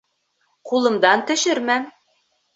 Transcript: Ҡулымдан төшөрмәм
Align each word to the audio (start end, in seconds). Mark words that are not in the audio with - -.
Ҡулымдан 0.69 1.23
төшөрмәм 1.33 1.87